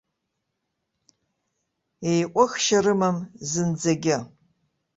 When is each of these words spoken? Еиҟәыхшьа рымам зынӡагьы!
Еиҟәыхшьа 2.11 2.79
рымам 2.83 3.17
зынӡагьы! 3.49 4.17